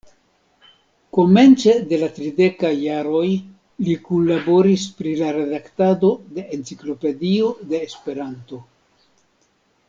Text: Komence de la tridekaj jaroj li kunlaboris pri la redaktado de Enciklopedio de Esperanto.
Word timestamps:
Komence 1.17 1.75
de 1.91 1.99
la 2.03 2.07
tridekaj 2.15 2.71
jaroj 2.83 3.25
li 3.89 3.95
kunlaboris 4.07 4.87
pri 5.03 5.13
la 5.21 5.29
redaktado 5.37 6.11
de 6.39 6.47
Enciklopedio 6.59 7.53
de 7.75 7.85
Esperanto. 7.91 8.61